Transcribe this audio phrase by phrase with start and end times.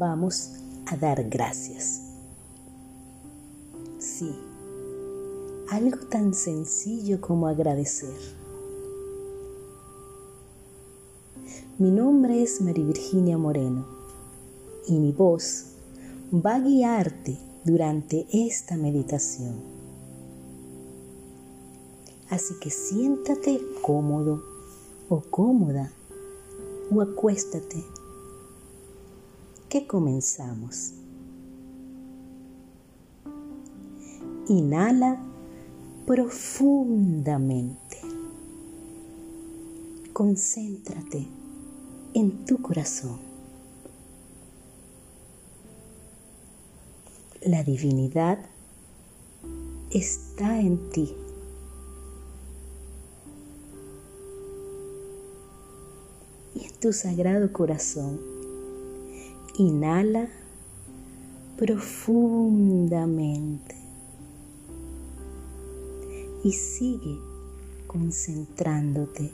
[0.00, 0.52] vamos
[0.86, 2.00] a dar gracias.
[3.98, 4.34] Sí,
[5.68, 8.18] algo tan sencillo como agradecer.
[11.78, 13.86] Mi nombre es María Virginia Moreno
[14.88, 15.66] y mi voz
[16.32, 19.60] va a guiarte durante esta meditación.
[22.30, 24.42] Así que siéntate cómodo
[25.10, 25.92] o cómoda
[26.90, 27.99] o acuéstate.
[29.70, 30.94] Que comenzamos.
[34.48, 35.22] Inhala
[36.06, 37.98] profundamente.
[40.12, 41.24] Concéntrate
[42.14, 43.20] en tu corazón.
[47.40, 48.40] La divinidad
[49.92, 51.14] está en ti.
[56.56, 58.39] Y en tu sagrado corazón,
[59.60, 60.28] inhala
[61.58, 63.76] profundamente
[66.42, 67.18] y sigue
[67.86, 69.30] concentrándote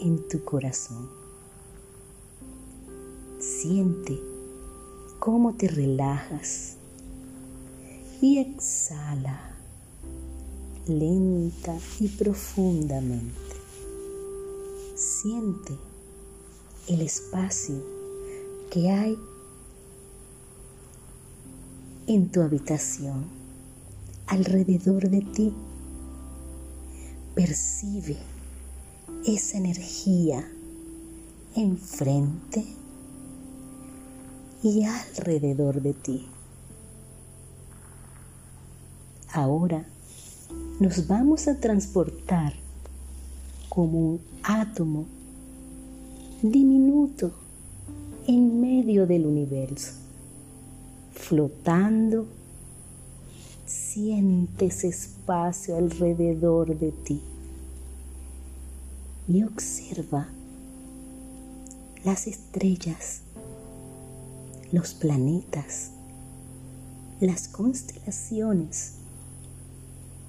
[0.00, 1.08] en tu corazón.
[3.38, 4.18] Siente
[5.20, 6.74] cómo te relajas
[8.20, 9.54] y exhala
[10.88, 13.54] lenta y profundamente.
[14.96, 15.78] Siente
[16.88, 17.76] el espacio
[18.70, 19.16] que hay
[22.12, 23.26] en tu habitación,
[24.26, 25.54] alrededor de ti.
[27.36, 28.16] Percibe
[29.24, 30.44] esa energía
[31.54, 32.64] enfrente
[34.64, 36.26] y alrededor de ti.
[39.32, 39.86] Ahora
[40.80, 42.54] nos vamos a transportar
[43.68, 45.06] como un átomo
[46.42, 47.30] diminuto
[48.26, 49.92] en medio del universo,
[51.12, 52.26] flotando.
[53.66, 57.22] Siente ese espacio alrededor de ti
[59.28, 60.28] y observa
[62.04, 63.20] las estrellas,
[64.72, 65.92] los planetas,
[67.20, 68.94] las constelaciones,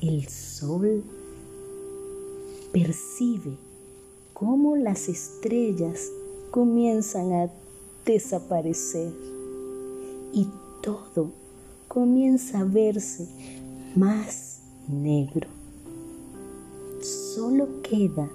[0.00, 1.02] el sol.
[2.72, 3.56] Percibe
[4.32, 6.10] cómo las estrellas
[6.50, 7.50] comienzan a
[8.04, 9.12] desaparecer
[10.32, 10.48] y
[10.84, 11.32] todo
[11.88, 13.26] comienza a verse
[13.96, 15.48] más negro.
[17.00, 18.28] Solo queda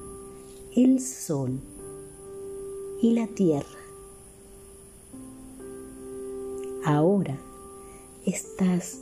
[0.76, 1.60] el sol
[3.04, 3.68] y la tierra.
[6.84, 7.38] Ahora
[8.26, 9.00] estás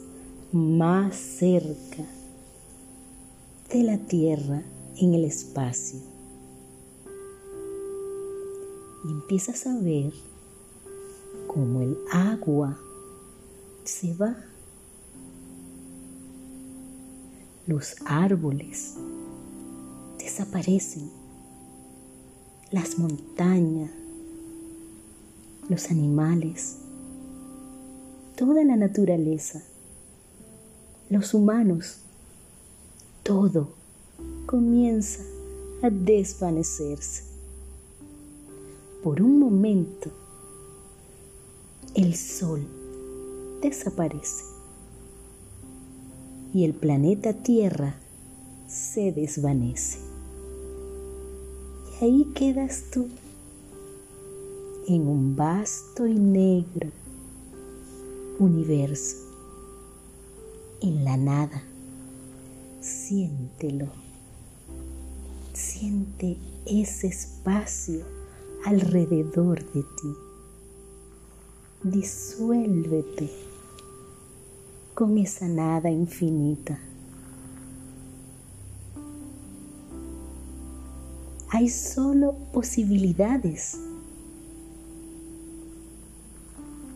[0.51, 2.03] más cerca
[3.71, 4.61] de la tierra
[4.97, 5.99] en el espacio
[9.05, 10.11] y empiezas a ver
[11.47, 12.77] cómo el agua
[13.87, 14.35] se va.
[17.65, 18.95] Los árboles
[20.17, 21.09] desaparecen.
[22.69, 23.91] Las montañas,
[25.69, 26.79] los animales,
[28.35, 29.63] toda la naturaleza,
[31.09, 32.01] los humanos,
[33.23, 33.69] todo
[34.45, 35.23] comienza
[35.81, 37.23] a desvanecerse.
[39.01, 40.11] Por un momento,
[41.95, 42.76] el sol
[43.67, 44.45] desaparece
[46.53, 47.95] y el planeta Tierra
[48.67, 49.99] se desvanece.
[51.99, 53.07] Y ahí quedas tú
[54.87, 56.89] en un vasto y negro
[58.39, 59.17] universo,
[60.81, 61.63] en la nada.
[62.79, 63.87] Siéntelo.
[65.53, 68.05] Siente ese espacio
[68.65, 70.27] alrededor de ti
[71.83, 73.29] disuélvete
[74.97, 76.79] con esa nada infinita.
[81.49, 83.77] Hay solo posibilidades.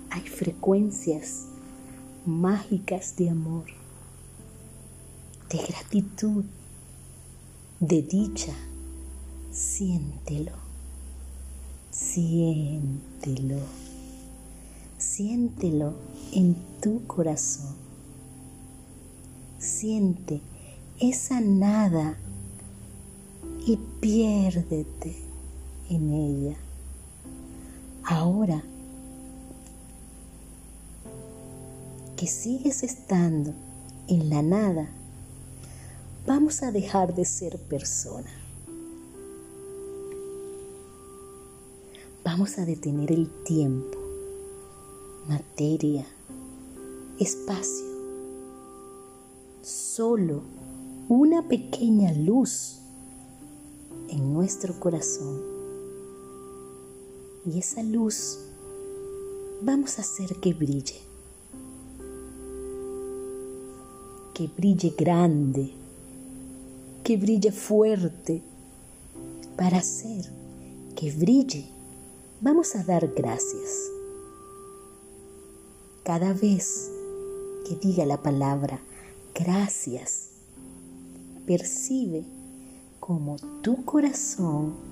[0.10, 1.46] Hay frecuencias
[2.26, 3.66] mágicas de amor,
[5.52, 6.44] de gratitud,
[7.80, 8.56] de dicha.
[9.52, 10.54] Siéntelo,
[11.92, 13.60] siéntelo.
[14.98, 15.94] Siéntelo
[16.34, 17.81] en tu corazón.
[19.62, 20.42] Siente
[21.00, 22.18] esa nada
[23.64, 25.16] y piérdete
[25.88, 26.58] en ella.
[28.04, 28.64] Ahora
[32.18, 33.54] que sigues estando
[34.08, 34.90] en la nada,
[36.26, 38.32] vamos a dejar de ser persona.
[42.26, 44.00] Vamos a detener el tiempo
[45.28, 46.04] materia,
[47.20, 47.91] espacio.
[49.62, 50.42] Solo
[51.08, 52.80] una pequeña luz
[54.10, 55.40] en nuestro corazón.
[57.46, 58.40] Y esa luz
[59.62, 61.00] vamos a hacer que brille.
[64.34, 65.72] Que brille grande,
[67.04, 68.42] que brille fuerte.
[69.56, 70.26] Para hacer
[70.96, 71.66] que brille,
[72.42, 73.92] vamos a dar gracias.
[76.04, 76.90] Cada vez
[77.68, 78.82] que diga la palabra
[79.34, 80.30] gracias,
[81.46, 82.26] percibe
[83.00, 84.92] como tu corazón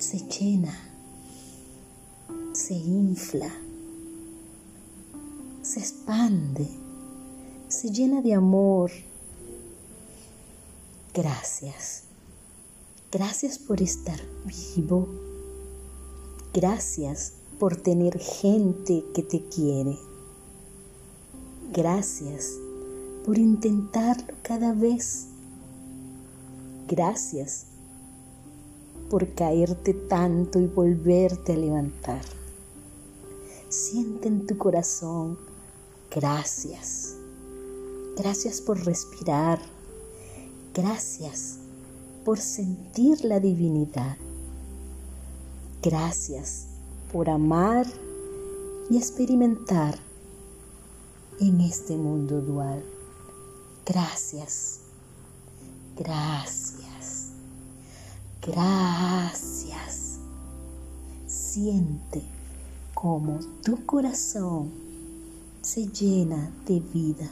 [0.00, 0.74] se llena,
[2.52, 3.52] se infla,
[5.62, 6.66] se expande,
[7.68, 8.90] se llena de amor.
[11.12, 12.04] Gracias.
[13.12, 15.08] Gracias por estar vivo.
[16.54, 19.98] Gracias por tener gente que te quiere.
[21.72, 22.54] Gracias
[23.24, 25.26] por intentarlo cada vez.
[26.88, 27.66] Gracias
[29.08, 32.22] por caerte tanto y volverte a levantar.
[33.68, 35.38] Siente en tu corazón,
[36.10, 37.16] gracias.
[38.16, 39.60] Gracias por respirar.
[40.74, 41.58] Gracias
[42.24, 44.16] por sentir la divinidad.
[45.82, 46.66] Gracias
[47.12, 47.86] por amar
[48.90, 49.98] y experimentar
[51.40, 52.84] en este mundo dual.
[53.92, 54.82] Gracias,
[55.96, 57.32] gracias,
[58.40, 60.20] gracias.
[61.26, 62.22] Siente
[62.94, 64.70] como tu corazón
[65.60, 67.28] se llena de vida.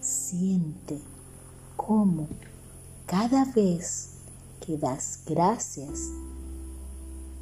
[0.00, 0.98] Siente
[1.76, 2.26] cómo
[3.04, 4.14] cada vez
[4.64, 6.08] que das gracias,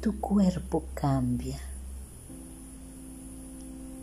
[0.01, 1.61] tu cuerpo cambia.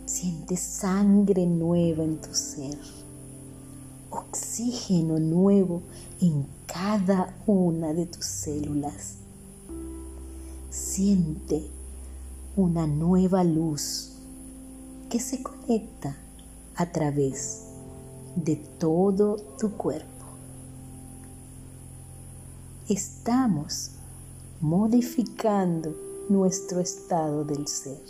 [0.07, 2.98] Sientes sangre nueva en tu ser,
[4.19, 5.81] oxígeno nuevo
[6.21, 9.15] en cada una de tus células.
[10.69, 11.67] Siente
[12.55, 14.13] una nueva luz
[15.09, 16.17] que se conecta
[16.75, 17.63] a través
[18.35, 20.07] de todo tu cuerpo.
[22.87, 23.91] Estamos
[24.61, 25.95] modificando
[26.29, 28.01] nuestro estado del ser.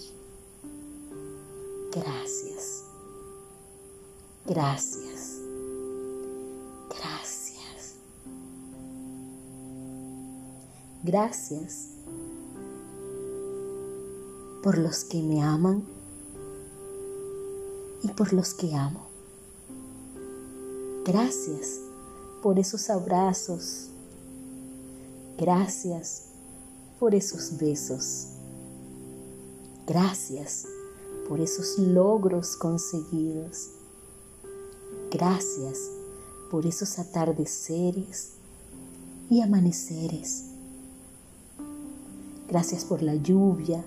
[1.92, 2.84] Gracias.
[4.46, 5.09] Gracias.
[11.02, 11.92] Gracias
[14.62, 15.84] por los que me aman
[18.04, 19.08] y por los que amo.
[21.06, 21.80] Gracias
[22.44, 23.88] por esos abrazos.
[25.38, 26.26] Gracias
[27.00, 28.28] por esos besos.
[29.88, 30.68] Gracias
[31.30, 33.70] por esos logros conseguidos.
[35.12, 35.80] Gracias
[36.52, 38.32] por esos atardeceres
[39.30, 40.59] y amaneceres.
[42.50, 43.86] Gracias por la lluvia.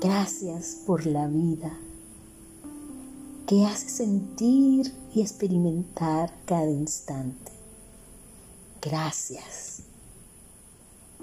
[0.00, 1.78] Gracias por la vida
[3.46, 7.52] que hace sentir y experimentar cada instante.
[8.80, 9.82] Gracias.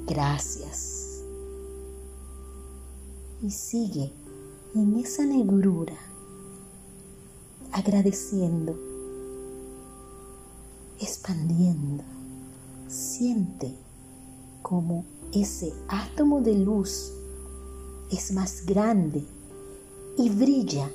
[0.06, 1.24] Gracias.
[3.42, 4.14] Y sigue
[4.76, 5.98] en esa negrura,
[7.72, 8.78] agradeciendo,
[11.00, 12.04] expandiendo.
[12.88, 13.89] Siente
[14.62, 17.14] como ese átomo de luz
[18.12, 19.24] es más grande
[20.18, 20.90] y brilla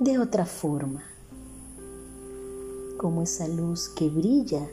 [0.00, 1.04] de otra forma.
[2.98, 4.66] Como esa luz que brilla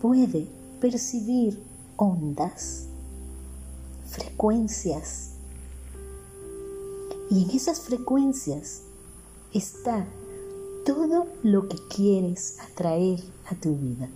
[0.00, 0.48] puede
[0.80, 1.62] percibir
[1.96, 2.86] ondas,
[4.06, 5.32] frecuencias.
[7.30, 8.82] Y en esas frecuencias
[9.52, 10.06] está
[10.84, 14.08] todo lo que quieres atraer a tu vida.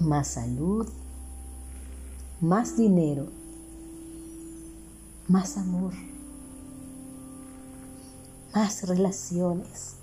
[0.00, 0.88] Más salud,
[2.40, 3.28] más dinero,
[5.28, 5.92] más amor,
[8.54, 10.00] más relaciones,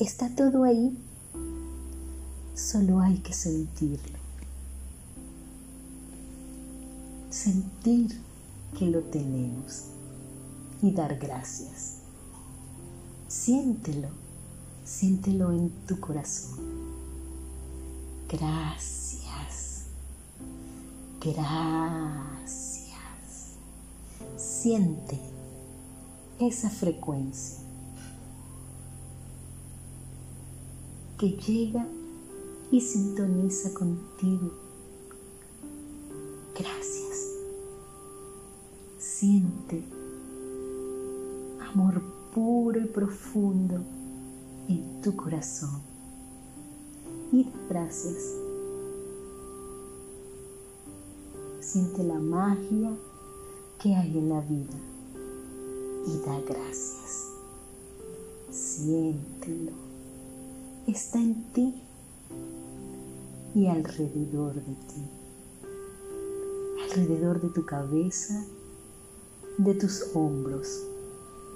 [0.00, 0.96] Está todo ahí.
[2.54, 4.18] Solo hay que sentirlo.
[7.28, 8.18] Sentir
[8.78, 9.88] que lo tenemos
[10.80, 11.96] y dar gracias.
[13.28, 14.08] Siéntelo,
[14.86, 16.89] siéntelo en tu corazón.
[18.30, 19.86] Gracias,
[21.20, 22.94] gracias.
[24.36, 25.18] Siente
[26.38, 27.58] esa frecuencia
[31.18, 31.84] que llega
[32.70, 34.52] y sintoniza contigo.
[36.56, 37.26] Gracias.
[38.98, 39.82] Siente
[41.68, 42.00] amor
[42.32, 43.82] puro y profundo
[44.68, 45.89] en tu corazón.
[47.32, 48.34] Y gracias.
[51.60, 52.90] Siente la magia
[53.80, 54.78] que hay en la vida
[56.06, 57.28] y da gracias.
[58.50, 59.72] Siéntelo.
[60.88, 61.74] Está en ti
[63.54, 65.02] y alrededor de ti.
[66.84, 68.44] Alrededor de tu cabeza,
[69.56, 70.82] de tus hombros,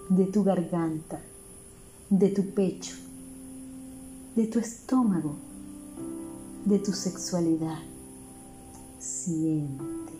[0.08, 1.20] de tu garganta,
[2.10, 2.94] de tu pecho,
[4.36, 5.34] de tu estómago,
[6.64, 7.78] de tu sexualidad.
[8.98, 10.14] Siente,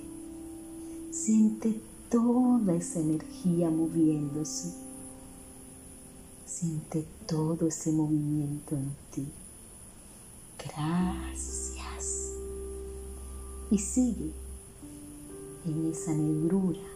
[1.11, 4.75] siente toda esa energía moviéndose.
[6.45, 9.27] Siente todo ese movimiento en ti.
[10.59, 12.33] Gracias.
[13.71, 14.31] Y sigue
[15.65, 16.87] en esa negrura,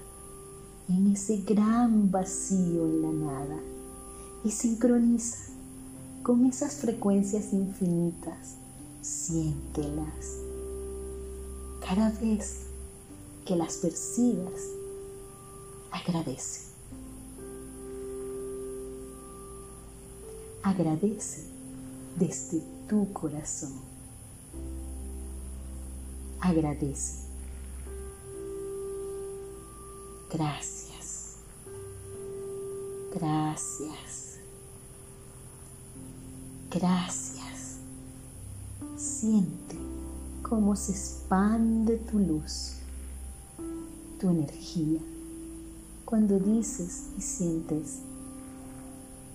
[0.88, 3.58] en ese gran vacío en la nada
[4.44, 5.38] y sincroniza
[6.22, 8.58] con esas frecuencias infinitas.
[9.00, 10.38] Siéntelas.
[11.80, 12.66] Cada vez
[13.44, 14.60] que las percibas,
[15.90, 16.68] agradece.
[20.62, 21.44] Agradece
[22.18, 23.80] desde tu corazón.
[26.40, 27.28] Agradece.
[30.30, 31.36] Gracias.
[33.14, 34.38] Gracias.
[36.70, 37.37] Gracias.
[39.20, 39.76] Siente
[40.42, 42.74] cómo se expande tu luz,
[44.20, 45.00] tu energía,
[46.04, 47.98] cuando dices y sientes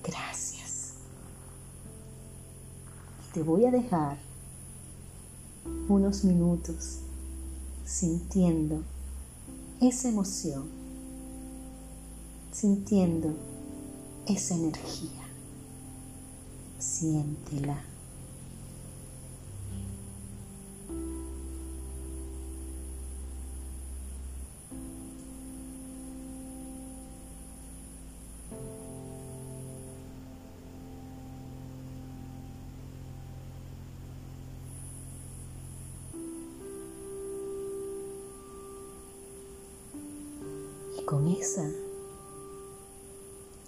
[0.04, 0.94] gracias.
[3.34, 4.18] Te voy a dejar
[5.90, 7.00] unos minutos
[7.86, 8.84] sintiendo
[9.82, 10.64] esa emoción,
[12.52, 13.34] sintiendo
[14.28, 15.24] esa energía
[16.84, 17.93] siéntela.
[41.14, 41.70] Con esa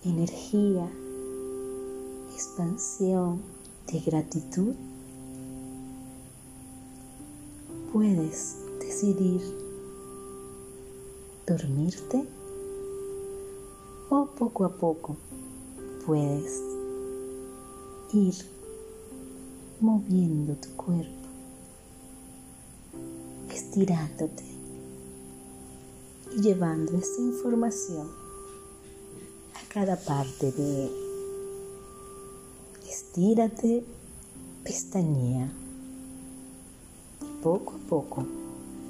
[0.03, 0.89] energía
[2.33, 3.39] expansión
[3.85, 4.73] de gratitud,
[7.93, 9.41] puedes decidir
[11.45, 12.25] dormirte
[14.09, 15.15] o poco a poco
[16.03, 16.63] puedes
[18.11, 18.33] ir
[19.79, 21.27] moviendo tu cuerpo,
[23.53, 24.54] estirándote
[26.35, 28.09] llevando esta información
[29.53, 30.91] a cada parte de él.
[32.89, 33.83] Estírate,
[34.63, 35.51] pestañea.
[37.41, 38.25] Poco a poco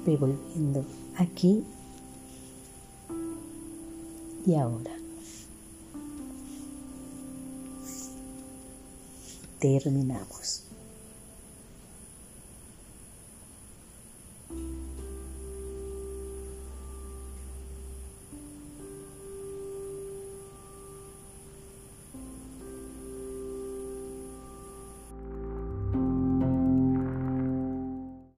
[0.04, 0.84] ve volviendo
[1.16, 1.64] aquí
[4.46, 4.92] y ahora.
[9.58, 10.65] Terminamos.